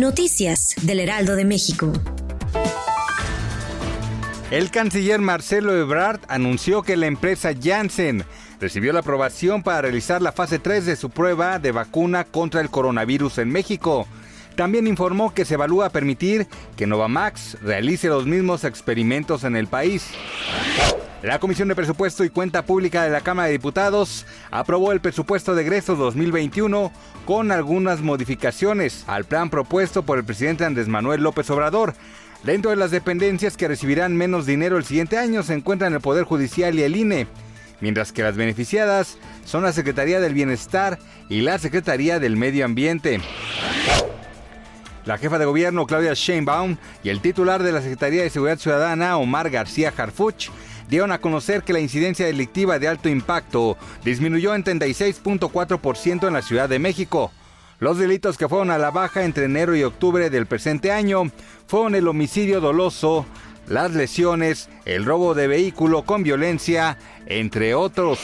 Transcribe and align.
Noticias 0.00 0.76
del 0.80 0.98
Heraldo 0.98 1.36
de 1.36 1.44
México. 1.44 1.92
El 4.50 4.70
canciller 4.70 5.20
Marcelo 5.20 5.76
Ebrard 5.76 6.20
anunció 6.28 6.82
que 6.82 6.96
la 6.96 7.06
empresa 7.06 7.50
Janssen 7.52 8.24
recibió 8.58 8.94
la 8.94 9.00
aprobación 9.00 9.62
para 9.62 9.82
realizar 9.82 10.22
la 10.22 10.32
fase 10.32 10.58
3 10.58 10.86
de 10.86 10.96
su 10.96 11.10
prueba 11.10 11.58
de 11.58 11.72
vacuna 11.72 12.24
contra 12.24 12.62
el 12.62 12.70
coronavirus 12.70 13.36
en 13.38 13.50
México. 13.50 14.08
También 14.56 14.86
informó 14.86 15.34
que 15.34 15.44
se 15.44 15.54
evalúa 15.54 15.90
permitir 15.90 16.46
que 16.78 16.86
Novamax 16.86 17.58
realice 17.60 18.08
los 18.08 18.24
mismos 18.24 18.64
experimentos 18.64 19.44
en 19.44 19.54
el 19.54 19.66
país. 19.66 20.06
La 21.22 21.38
Comisión 21.38 21.68
de 21.68 21.74
Presupuesto 21.74 22.24
y 22.24 22.30
Cuenta 22.30 22.64
Pública 22.64 23.02
de 23.02 23.10
la 23.10 23.20
Cámara 23.20 23.48
de 23.48 23.52
Diputados 23.52 24.24
aprobó 24.50 24.90
el 24.92 25.02
presupuesto 25.02 25.54
de 25.54 25.60
egresos 25.62 25.98
2021 25.98 26.90
con 27.26 27.52
algunas 27.52 28.00
modificaciones 28.00 29.04
al 29.06 29.26
plan 29.26 29.50
propuesto 29.50 30.02
por 30.02 30.16
el 30.16 30.24
presidente 30.24 30.64
Andrés 30.64 30.88
Manuel 30.88 31.22
López 31.22 31.50
Obrador. 31.50 31.92
Dentro 32.42 32.70
de 32.70 32.78
las 32.78 32.90
dependencias 32.90 33.58
que 33.58 33.68
recibirán 33.68 34.16
menos 34.16 34.46
dinero 34.46 34.78
el 34.78 34.86
siguiente 34.86 35.18
año 35.18 35.42
se 35.42 35.52
encuentran 35.52 35.92
el 35.92 36.00
Poder 36.00 36.24
Judicial 36.24 36.78
y 36.78 36.84
el 36.84 36.96
INE, 36.96 37.26
mientras 37.82 38.12
que 38.12 38.22
las 38.22 38.36
beneficiadas 38.36 39.18
son 39.44 39.62
la 39.62 39.74
Secretaría 39.74 40.20
del 40.20 40.32
Bienestar 40.32 40.98
y 41.28 41.42
la 41.42 41.58
Secretaría 41.58 42.18
del 42.18 42.38
Medio 42.38 42.64
Ambiente. 42.64 43.20
La 45.04 45.18
jefa 45.18 45.38
de 45.38 45.44
gobierno 45.44 45.86
Claudia 45.86 46.14
Sheinbaum 46.14 46.78
y 47.02 47.10
el 47.10 47.20
titular 47.20 47.62
de 47.62 47.72
la 47.72 47.82
Secretaría 47.82 48.22
de 48.22 48.30
Seguridad 48.30 48.58
Ciudadana 48.58 49.18
Omar 49.18 49.50
García 49.50 49.92
Harfuch 49.94 50.50
dieron 50.90 51.12
a 51.12 51.20
conocer 51.20 51.62
que 51.62 51.72
la 51.72 51.80
incidencia 51.80 52.26
delictiva 52.26 52.78
de 52.78 52.88
alto 52.88 53.08
impacto 53.08 53.78
disminuyó 54.04 54.54
en 54.54 54.64
36.4% 54.64 56.26
en 56.26 56.34
la 56.34 56.42
Ciudad 56.42 56.68
de 56.68 56.80
México. 56.80 57.30
Los 57.78 57.96
delitos 57.96 58.36
que 58.36 58.48
fueron 58.48 58.70
a 58.70 58.76
la 58.76 58.90
baja 58.90 59.24
entre 59.24 59.44
enero 59.44 59.74
y 59.74 59.84
octubre 59.84 60.28
del 60.28 60.46
presente 60.46 60.92
año 60.92 61.30
fueron 61.66 61.94
el 61.94 62.08
homicidio 62.08 62.60
doloso, 62.60 63.24
las 63.68 63.92
lesiones, 63.92 64.68
el 64.84 65.04
robo 65.04 65.34
de 65.34 65.46
vehículo 65.46 66.02
con 66.02 66.22
violencia, 66.22 66.98
entre 67.24 67.74
otros. 67.74 68.18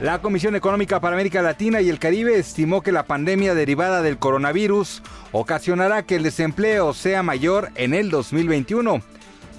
La 0.00 0.20
Comisión 0.20 0.56
Económica 0.56 1.00
para 1.00 1.14
América 1.14 1.42
Latina 1.42 1.80
y 1.80 1.90
el 1.90 1.98
Caribe 1.98 2.38
estimó 2.38 2.82
que 2.82 2.90
la 2.90 3.04
pandemia 3.04 3.54
derivada 3.54 4.02
del 4.02 4.18
coronavirus 4.18 5.02
ocasionará 5.32 6.02
que 6.02 6.16
el 6.16 6.22
desempleo 6.22 6.92
sea 6.92 7.22
mayor 7.22 7.70
en 7.76 7.94
el 7.94 8.10
2021 8.10 9.02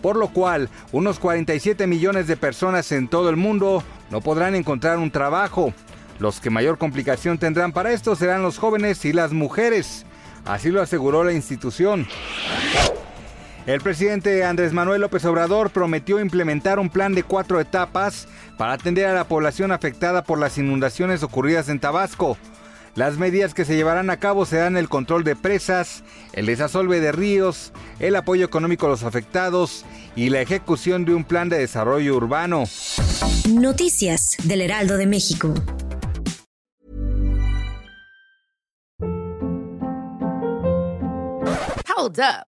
por 0.02 0.16
lo 0.16 0.30
cual 0.30 0.70
unos 0.92 1.20
47 1.20 1.88
millones 1.88 2.28
de 2.28 2.38
personas 2.38 2.92
en 2.92 3.08
todo 3.08 3.30
el 3.30 3.36
mundo 3.36 3.84
no 4.10 4.22
podrán 4.22 4.56
encontrar 4.56 4.98
un 4.98 5.12
trabajo. 5.12 5.74
Los 6.20 6.40
que 6.40 6.50
mayor 6.50 6.78
complicación 6.78 7.38
tendrán 7.38 7.72
para 7.72 7.92
esto 7.92 8.16
serán 8.16 8.42
los 8.42 8.58
jóvenes 8.58 9.06
y 9.06 9.14
las 9.14 9.34
mujeres, 9.34 10.06
así 10.46 10.70
lo 10.70 10.82
aseguró 10.82 11.24
la 11.24 11.34
institución. 11.34 12.08
El 13.68 13.82
presidente 13.82 14.46
Andrés 14.46 14.72
Manuel 14.72 15.02
López 15.02 15.26
Obrador 15.26 15.72
prometió 15.72 16.22
implementar 16.22 16.80
un 16.80 16.90
plan 16.90 17.14
de 17.14 17.24
cuatro 17.24 17.60
etapas 17.60 18.30
para 18.58 18.72
atender 18.72 19.08
a 19.08 19.14
la 19.14 19.26
población 19.26 19.74
afectada 19.74 20.24
por 20.24 20.40
las 20.40 20.58
inundaciones 20.58 21.22
ocurridas 21.22 21.68
en 21.68 21.82
Tabasco. 21.82 22.38
Las 22.98 23.20
medidas 23.20 23.54
que 23.54 23.64
se 23.64 23.76
llevarán 23.76 24.10
a 24.10 24.18
cabo 24.18 24.48
serán 24.48 24.76
el 24.76 24.90
control 24.90 25.24
de 25.24 25.36
presas, 25.36 26.04
el 26.34 26.48
desasolve 26.48 27.00
de 27.00 27.12
ríos, 27.12 27.72
el 28.00 28.16
apoyo 28.16 28.44
económico 28.44 28.88
a 28.88 28.90
los 28.90 29.04
afectados 29.04 29.86
y 30.16 30.32
la 30.32 30.42
ejecución 30.42 31.06
de 31.06 31.14
un 31.14 31.24
plan 31.24 31.48
de 31.48 31.60
desarrollo 31.60 32.16
urbano. 32.16 32.64
Noticias 33.48 34.36
del 34.46 34.62
Heraldo 34.62 34.98
de 34.98 35.06
México. 35.06 35.54
Hold 41.96 42.20
up. 42.20 42.57